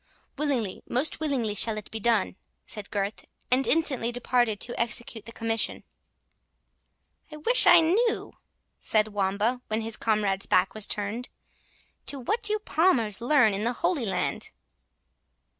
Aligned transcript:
"Willingly, 0.35 0.81
most 0.89 1.19
willingly 1.19 1.53
shall 1.53 1.77
it 1.77 1.91
be 1.91 1.99
done," 1.99 2.35
said 2.65 2.89
Gurth, 2.89 3.23
and 3.51 3.67
instantly 3.67 4.11
departed 4.11 4.59
to 4.61 4.79
execute 4.79 5.25
the 5.27 5.31
commission. 5.31 5.83
"I 7.31 7.37
wish 7.37 7.67
I 7.67 7.81
knew," 7.81 8.33
said 8.79 9.09
Wamba, 9.09 9.61
when 9.67 9.81
his 9.81 9.97
comrade's 9.97 10.47
back 10.47 10.73
was 10.73 10.87
turned, 10.87 11.29
"what 12.11 12.49
you 12.49 12.57
Palmers 12.57 13.21
learn 13.21 13.53
in 13.53 13.63
the 13.63 13.73
Holy 13.73 14.07
Land." 14.07 14.49